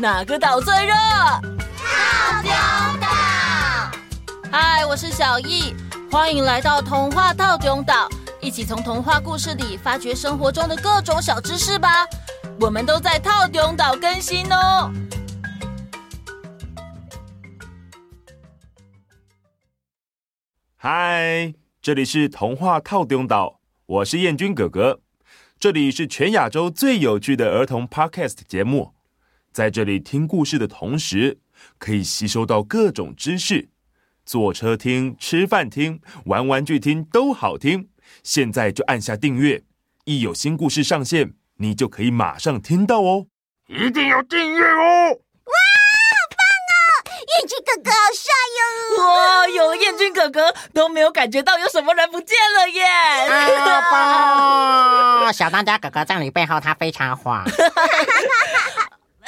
[0.00, 0.94] 哪个岛最热？
[0.94, 2.52] 套丁
[3.00, 3.08] 岛。
[4.48, 5.74] 嗨，我是小艺，
[6.08, 8.08] 欢迎来到童话套丁岛，
[8.40, 12.06] 一起从童话故事里发掘生活中的各种小知识吧。
[12.60, 14.92] 我们都在套丁岛更新哦。
[20.76, 21.52] 嗨，
[21.82, 25.00] 这里是童话套丁岛，我是彦君哥哥。
[25.58, 28.94] 这里是全亚洲最有趣的儿童 Podcast 节目，
[29.58, 31.38] 在这里听故事的同时，
[31.78, 33.70] 可以吸收到各种知识，
[34.24, 37.88] 坐车听、吃饭听、玩玩具听都好听。
[38.22, 39.64] 现在就按下订阅，
[40.04, 43.26] 一有新故事上线，你就可以马上听到哦。
[43.66, 45.10] 一定要订阅哦！
[45.10, 45.54] 哇，
[46.14, 46.38] 好棒
[46.70, 46.78] 哦！
[47.26, 48.62] 燕君哥哥好帅哟！
[49.02, 52.84] 哇，有了燕君哥哥都没有感觉到有什么人不见了耶！
[53.28, 57.44] 啊不，小当家哥哥在你背后，他非常慌。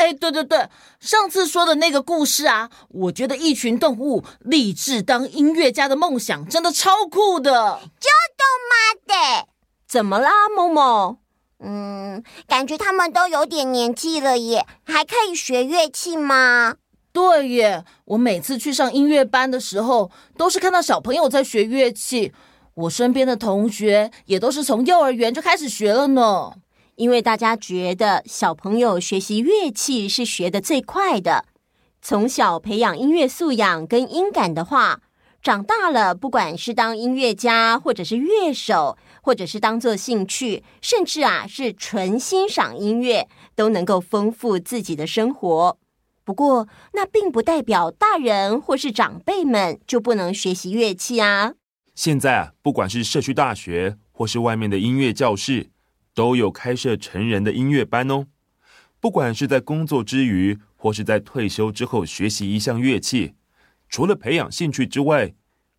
[0.01, 0.67] 哎，对对对，
[0.99, 7.79] 上次说的那个故事啊，我觉得一群动物立志当音乐家的梦想真的超酷的。
[8.01, 9.47] 就都妈的，
[9.87, 11.19] 怎么啦，某某？
[11.63, 16.77] 嗯，感觉他们都有点年纪了耶，还可以学乐器吗？
[17.13, 22.33] 对耶，我每次去上音乐班的时候，都是看到小朋友在学乐器。
[22.73, 26.55] 我身边的同学也都是从幼儿园就开始学了呢。
[27.01, 31.47] 因为大家觉得小朋友学习乐器是学得最快的，
[32.03, 35.01] 从小培养音乐素养跟音感的话，
[35.41, 45.79] 长大了不管是当音乐家，或者是乐手，或者是当做兴趣，甚至啊是纯欣赏音乐，都能够丰富自己的生活。
[46.23, 51.55] 不过，那并不代表大人或是长辈们就不能学习乐器啊。
[51.95, 55.71] 现在啊，不管是社区大学或是外面的音乐教室，
[56.15, 58.27] 都有开设成人的音乐班哦。
[59.01, 63.35] 不管是在工作之余，或是在退休之后学习一项乐器，
[63.89, 65.33] 除了培养兴趣之外，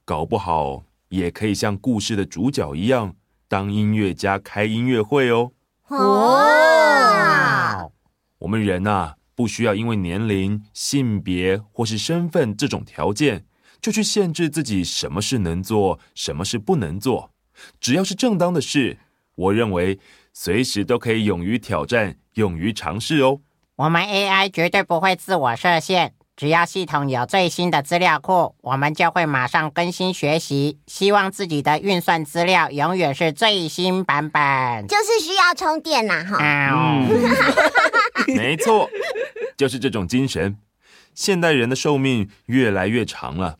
[0.05, 3.16] 搞不好也可以像故事的主角一样，
[3.47, 5.51] 当音乐家开音乐会哦。
[5.88, 7.91] 哦，
[8.39, 9.16] 我们人呐。
[9.33, 13.44] 不需要因为年龄、性别或是身份这种条件，
[13.81, 17.31] 就去限制自己什么事能做，什么事不能做。
[17.79, 19.00] 只要是正当的事，
[19.33, 19.97] 我认为
[20.34, 23.40] 随时都可以勇于挑战、勇于尝试哦。
[23.75, 30.80] 我们 AI 绝对不会自我设限，只要系统有最新的资料库，我们就会马上更新学习。
[30.88, 34.88] 希望自己的运算资料永远是最新版本。
[34.88, 36.38] 就是需要充电呐，哈。
[36.40, 37.08] 嗯，
[38.38, 38.90] 没错。
[39.58, 40.58] 就是这种精神，
[41.13, 43.58] 现代人的寿命越来越长了。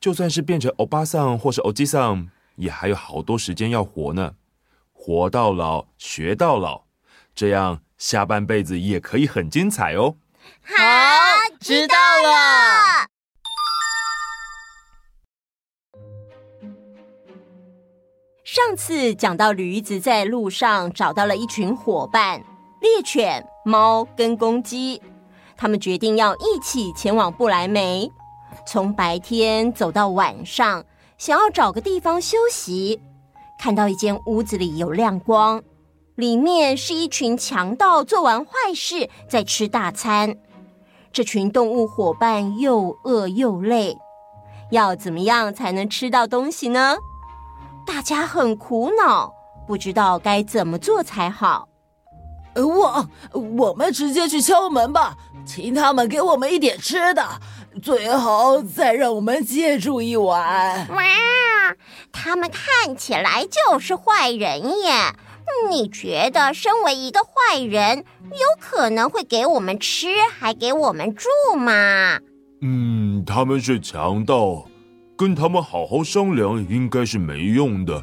[0.00, 4.32] 就算是变成欧巴桑或是欧吉桑，也还有好多时间要活呢。
[5.06, 6.84] 活到老，学到老，
[7.34, 10.14] 这样下半辈子也可以很精彩哦。
[10.62, 10.74] 好，
[11.60, 13.06] 知道了。
[18.44, 22.42] 上次讲到驴子在路上找到了一群伙伴：
[22.80, 25.02] 猎犬、猫跟公鸡。
[25.54, 28.10] 他们决定要一起前往不来梅，
[28.66, 30.82] 从白天走到晚上，
[31.18, 33.02] 想要找个地方休息。
[33.64, 35.62] 看到一间屋子里有亮光，
[36.16, 40.36] 里面是一群强盗做完坏事在吃大餐。
[41.10, 43.96] 这群动物伙伴又饿又累，
[44.70, 46.96] 要怎么样才能吃到东西呢？
[47.86, 49.32] 大家很苦恼，
[49.66, 51.66] 不知道该怎么做才好。
[52.56, 55.16] 我我们直接去敲门吧。
[55.46, 57.22] 请他们给我们一点吃的，
[57.82, 60.88] 最好再让我们借住一晚。
[60.88, 61.04] 哇，
[62.12, 65.14] 他们看起来就是坏人耶！
[65.70, 70.08] 你觉得身为一个坏人，有可能会给我们吃，
[70.38, 72.18] 还给我们住吗？
[72.62, 74.66] 嗯，他们是强盗，
[75.16, 78.02] 跟他们好好商量应该是没用的，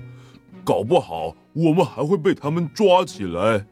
[0.64, 3.66] 搞不好我们还会被他们抓起来。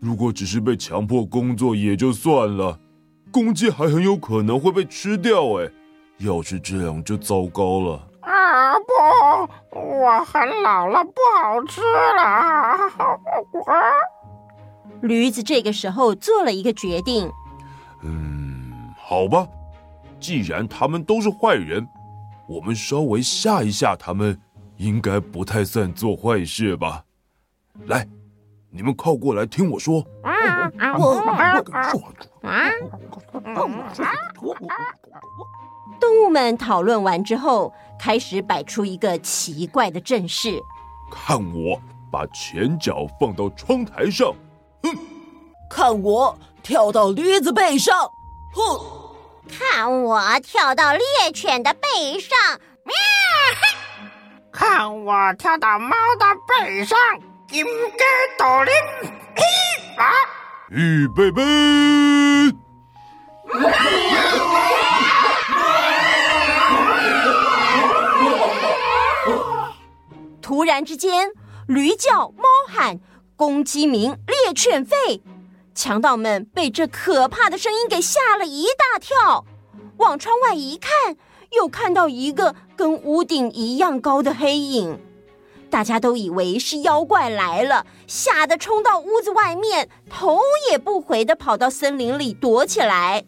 [0.00, 2.78] 如果只是被强迫工作也就算了。
[3.36, 5.70] 公鸡还很有可能会被吃掉，哎，
[6.20, 8.08] 要是这样就糟糕了。
[8.22, 11.82] 啊不，我很老了，不好吃
[12.16, 12.78] 了。
[15.06, 17.30] 驴子这个时候做了一个决定。
[18.02, 19.46] 嗯，好吧，
[20.18, 21.86] 既然他们都是坏人，
[22.48, 24.40] 我们稍微吓一吓他们，
[24.78, 27.04] 应该不太算做坏事吧？
[27.84, 28.08] 来。
[28.76, 30.04] 你们靠过来听我说。
[35.98, 40.60] 动物们讨论完之后，开始摆出一个奇怪的阵势。
[41.10, 41.80] 看我
[42.12, 44.34] 把前脚放到窗台上，
[44.82, 44.94] 哼！
[45.70, 48.10] 看我跳到驴子背上，
[48.52, 48.60] 哼！
[49.48, 52.36] 看我跳到猎犬的背上，
[52.84, 52.94] 喵！
[54.52, 56.98] 看我跳到猫的背上，
[57.48, 57.70] 金鸡
[58.36, 58.70] 独立，
[59.36, 59.42] 嘿
[59.96, 60.04] 啊！
[60.70, 61.42] 预备备！
[70.42, 71.30] 突然之间，
[71.68, 72.98] 驴叫、猫喊，
[73.36, 75.20] 公鸡鸣，猎犬吠，
[75.74, 79.44] 强盗们被这可怕的声音给吓了一大跳。
[79.98, 81.16] 往窗外一看，
[81.52, 85.00] 又看到一个跟屋顶一样高的黑影，
[85.76, 90.38] 大家都以为是妖怪来了，吓得冲到屋子外面，头
[90.70, 93.22] 也不回的跑到森林里躲起来。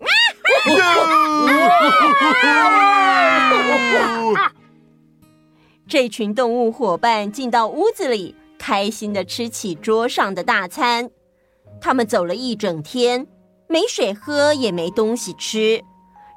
[5.86, 11.08] 这群动物伙伴进到屋子里，开心的吃起桌上的大餐。
[11.80, 13.24] 他们走了一整天，
[13.68, 15.84] 没水喝，也没东西吃。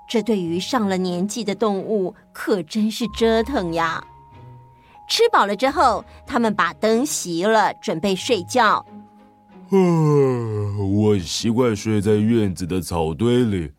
[0.08, 4.04] 这对于上了年纪的动物可真是折腾呀！
[5.10, 8.86] 吃饱了之后，他们把灯熄了，准备睡觉。
[9.72, 13.74] 嗯，我习惯睡在院子的草堆里，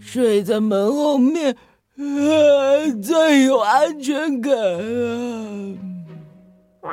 [0.00, 1.54] 睡在门后面。
[1.96, 2.02] 啊，
[3.02, 5.76] 最有安全感啊！
[6.80, 6.90] 哇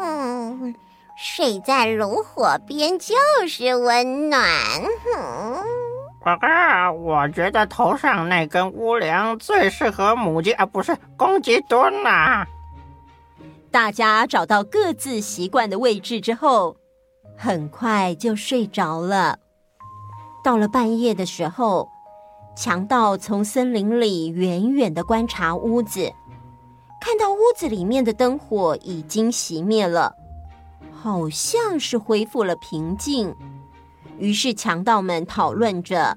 [0.00, 0.58] 哦，
[1.18, 3.14] 睡在炉火边就
[3.46, 4.42] 是温暖。
[5.04, 5.62] 哼，
[6.24, 12.46] 哥哥，我觉得头上那根屋梁最适合母鸡，啊不是公鸡蹲呐。
[13.74, 16.76] 大家找到各自习惯的位置之后，
[17.36, 19.40] 很快就睡着了。
[20.44, 21.88] 到了半夜的时候。
[22.56, 26.12] 强盗从森林里远远地观察屋子，
[27.00, 30.14] 看到屋子里面的灯火已经熄灭了，
[30.92, 33.34] 好像是恢复了平静。
[34.18, 36.16] 于是强盗们讨论着：“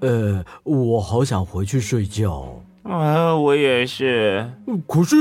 [0.00, 2.48] 呃，我好想回去睡觉。
[2.88, 4.50] ”“啊，我也是。
[4.86, 5.16] ”“可是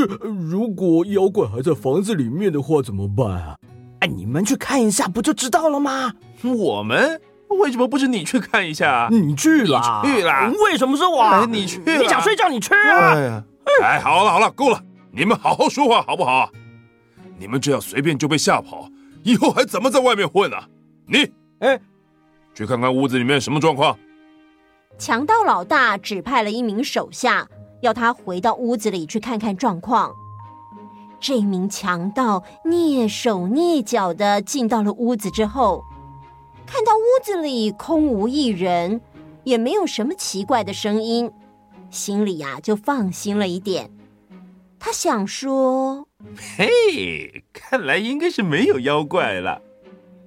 [0.49, 3.55] 如果妖怪还在房子里面的话，怎么办啊
[4.01, 6.13] ？”“哎，你们去看一下，不就知道了吗
[6.43, 7.19] ？”“我们？”
[7.59, 9.07] 为什么不是你去看一下？
[9.09, 10.51] 你去了，你去了。
[10.63, 11.21] 为什么是我？
[11.21, 11.79] 哎，你去。
[11.85, 13.13] 你想睡觉，你去啊！
[13.13, 13.43] 哎呀，
[13.81, 14.81] 哎，好了好了，够了，
[15.11, 16.49] 你们好好说话好不好？
[17.37, 18.89] 你们这样随便就被吓跑，
[19.23, 20.67] 以后还怎么在外面混啊？
[21.07, 21.79] 你，哎，
[22.53, 23.97] 去看看屋子里面什么状况。
[24.97, 27.47] 强盗老大指派了一名手下，
[27.81, 30.13] 要他回到屋子里去看看状况。
[31.19, 35.83] 这名强盗蹑手蹑脚的进到了屋子之后。
[36.65, 38.99] 看到屋子里空无一人，
[39.43, 41.31] 也没有什么奇怪的声音，
[41.91, 43.91] 心里呀就放心了一点。
[44.79, 46.07] 他想说
[46.57, 49.61] ：“嘿，看来应该是没有妖怪了。”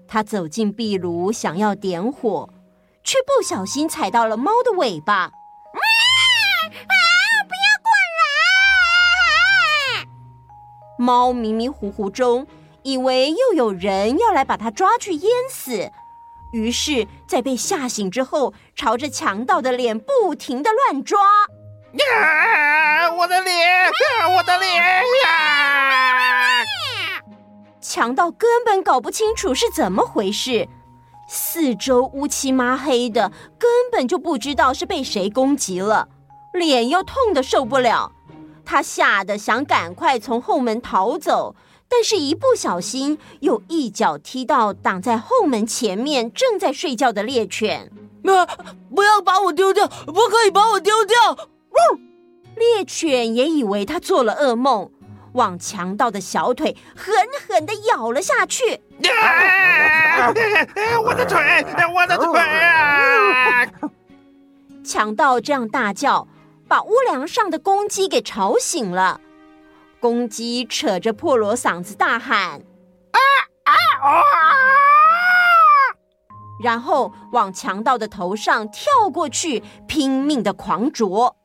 [0.07, 2.49] 他走进壁炉，想要点火，
[3.09, 5.15] 却不小心踩到了猫的尾巴。
[5.15, 5.31] 啊！
[5.31, 6.95] 啊！
[7.49, 7.89] 不要过
[9.97, 10.07] 来！
[10.99, 12.47] 猫迷迷糊糊中，
[12.83, 15.91] 以为又有人要来把它抓去淹死。
[16.53, 21.19] 于是，在被吓醒之后，朝着强盗的脸不停的乱抓。
[22.15, 23.11] 啊！
[23.15, 23.87] 我的脸！
[23.87, 24.29] 啊！
[24.37, 24.85] 我的脸
[25.25, 26.63] 呀！
[27.81, 30.69] 强盗根本搞不清楚是怎么回事，
[31.29, 36.09] 四周乌漆麻黑的，根本就不知道是被谁攻击了，
[36.53, 38.13] 脸又痛得受不了，
[38.65, 41.55] 他吓得想赶快从后门逃走。
[41.91, 47.91] 但是，一不小心又一脚踢到挡在后门前面正在睡觉的猎犬。
[48.23, 48.59] 那、啊、
[48.95, 51.49] 不要把我丢掉，不可以把我丢掉！
[52.57, 54.91] 猎犬也以为他做了噩梦，
[55.33, 57.15] 往强盗的小腿狠
[57.47, 58.81] 狠地咬了下去。
[59.03, 60.29] 啊、
[61.05, 63.67] 我的腿，我的腿啊！
[64.85, 66.27] 强盗这样大叫，
[66.67, 69.21] 把屋梁上的公鸡给吵醒了。
[70.01, 72.63] 公鸡扯着破锣嗓子大喊
[73.13, 73.19] ：“啊
[73.65, 74.23] 啊啊！”
[76.63, 81.37] 然后往强盗的头上跳过去，拼命的狂啄。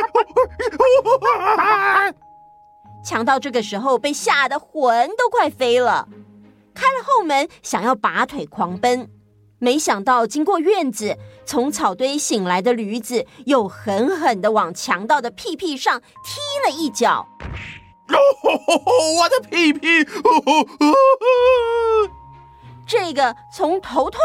[3.04, 6.06] 强盗这个时候被吓得魂都快飞了，
[6.74, 9.08] 开了后门想要拔腿狂奔。
[9.58, 17.28] 没想到，经过院子，从草堆醒来的驴子又狠狠的往强盗的屁屁上踢了一脚。
[18.08, 18.16] 哦，
[19.18, 20.02] 我的屁屁！
[20.04, 20.12] 这
[23.54, 24.20] 从头痛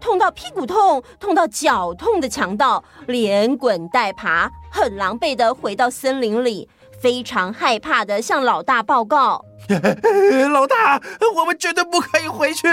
[0.00, 6.68] 痛到屁股痛，痛到脚痛的强盗，连滚带爬，很狼狈地回到森林里，
[7.00, 9.44] 非常害怕地向老大报告
[10.52, 11.00] ：“老大，
[11.36, 12.66] 我们绝对不可以回去。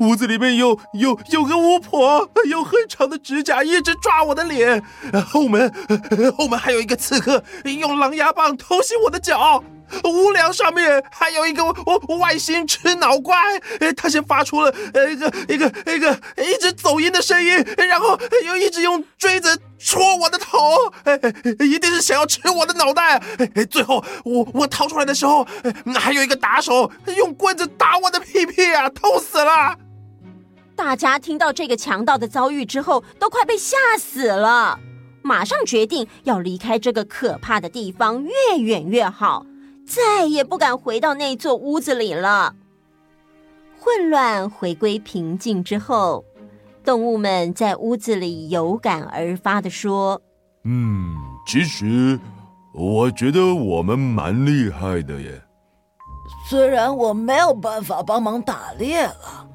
[0.00, 4.82] 屋子里面有有有个巫婆，有很长的指甲，一直抓我的脸。
[5.26, 5.72] 后门
[6.36, 9.62] 后门还有一个刺客，用狼牙棒偷袭我的脚。
[10.04, 11.64] 屋梁上面还有一个
[12.18, 13.36] 外星吃脑怪，
[13.96, 20.58] 他先发出了呃一个一个一个一直走音的声音，然后又一直用锥子戳我的头，
[21.64, 23.22] 一定是想要吃我的脑袋。
[23.70, 25.46] 最后我我逃出来的时候，
[25.94, 29.76] 还有一个打手用棍子打我的屁屁啊，痛死了！
[30.76, 34.78] 大家听到这个强盗的遭遇之后，都快被吓死了，
[35.22, 39.44] 马上决定要离开这个可怕的地方，越远越好。
[39.88, 42.54] 再也不敢回到那座屋子里了。
[43.80, 46.24] 混乱回归平静之后，
[46.84, 50.20] 动物们在屋子里有感而发的说
[50.64, 51.16] ：“嗯，
[51.46, 52.20] 其实
[52.74, 55.42] 我觉得我们蛮厉害的耶。
[56.50, 59.48] 虽然我没有办法帮忙打猎了，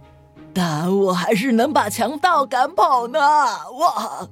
[0.53, 3.19] 但我还是能把强盗赶跑呢。
[3.19, 4.27] 哇！”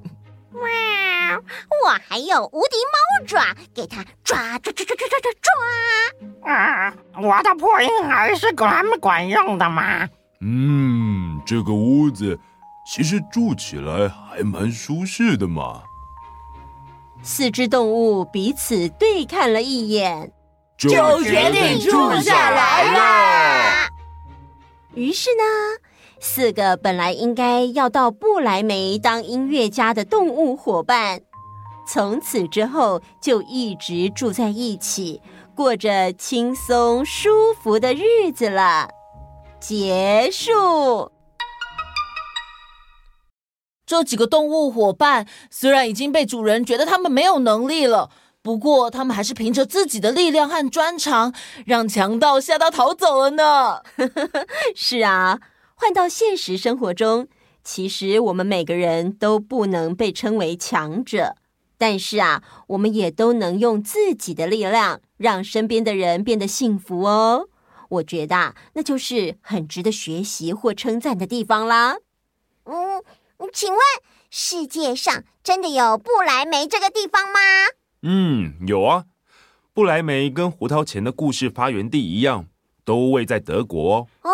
[0.54, 1.40] 哇！
[1.84, 6.52] 我还有无敌猫爪，给它抓抓抓抓抓抓抓抓！
[6.52, 10.08] 啊，我的破音还是管不管用的嘛？
[10.42, 12.38] 嗯，这个屋子
[12.86, 15.84] 其实住起来还蛮舒适的嘛。
[17.24, 20.34] 四只动物彼此对看了一眼，
[20.78, 20.90] 就
[21.24, 23.90] 决定住下来了。
[24.96, 25.44] 于是呢。
[26.24, 31.20] 四个本来应该要到不来梅当音乐家的动物伙伴，
[31.88, 35.20] 从此之后就一直住在一起，
[35.56, 38.88] 过着轻松舒服的日子了。
[39.60, 41.12] 结束。
[43.88, 48.12] 这几个动物伙伴虽然已经被主人觉得他们没有能力了，
[48.44, 51.34] 不过他们还是凭着自己的力量和专长，
[51.66, 53.82] 让强盗吓到逃走了呢。
[54.78, 55.40] 是啊。
[55.82, 57.28] 换到现实生活中，
[57.64, 61.36] 其实我们每个人都不能被称为强者，
[61.76, 67.50] 但是啊，我们也都能用自己的力量让身边的人变得幸福哦。
[67.90, 71.96] 我觉得啊那就是很值得学习或称赞的地方啦。
[72.66, 73.04] 嗯，
[73.52, 73.80] 请问
[74.30, 77.40] 世界上真的有不来梅这个地方吗？
[78.04, 79.06] 嗯，有啊。
[79.74, 82.46] 不来梅跟胡桃钳的故事发源地一样，
[82.86, 84.32] 都位在德国哦。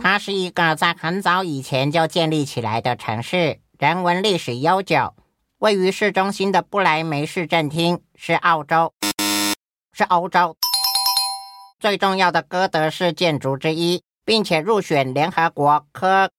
[0.00, 5.14] 它是一个在很早以前就建立起来的城市，人文历史悠久。
[5.58, 8.92] 位于市中心的布莱梅市政厅是澳洲，
[9.92, 10.56] 是欧洲
[11.80, 16.30] 最重要的哥德式建筑之一，并且入选联合国科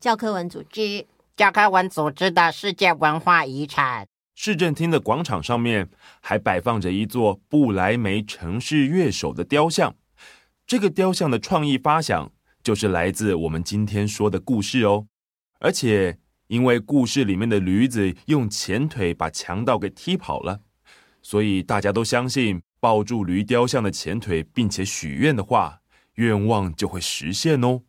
[0.00, 4.06] 教科文组织教科文组织的世界文化遗产。
[4.34, 5.88] 市政厅的广场上面
[6.20, 9.94] 还摆放着一座不莱梅城市乐手的雕像，
[10.66, 12.30] 这个雕像的创意发想。
[12.62, 15.06] 就是来自我们今天说的故事哦，
[15.58, 20.60] 而且因为故事里面的驴子用前腿把强盗给踢跑了，
[21.22, 25.80] 所以大家都相信抱住驴雕像的前腿，并且许愿的话，
[26.14, 27.80] 愿望就会实现哦。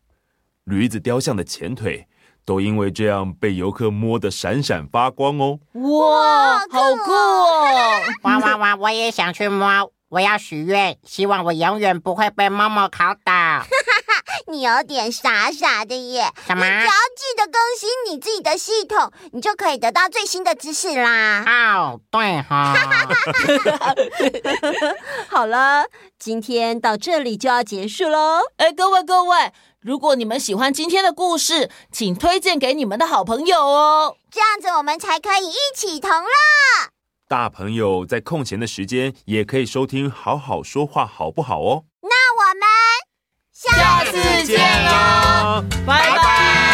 [0.64, 2.08] 驴子雕像的前腿
[2.46, 5.60] 都因为这样被游客摸得闪闪发光哦。
[5.74, 8.00] 哇，好酷哦！
[8.24, 8.76] 哇哇哇！
[8.76, 13.66] 我也想去摸，我要许愿，希望我永远不会被猫猫考倒。
[14.48, 16.32] 你有点傻傻的耶！
[16.46, 16.66] 什么？
[16.66, 21.44] 你只要记得更新你自己的系统，你就可以得到最新的知识啦。
[21.46, 22.74] 哦，对哈。
[25.30, 25.86] 好了，
[26.20, 28.42] 今天到这里就要结束喽。
[28.58, 34.18] 哎，各位各位，如果你们喜欢今天的故事，请推荐给你们的好朋友哦。
[34.30, 36.28] 这样子我们才可以一起同乐。
[37.30, 41.86] 大朋友在空闲的时间也可以收听好好说话，好不好哦？
[43.72, 46.73] 下次见喽，拜拜。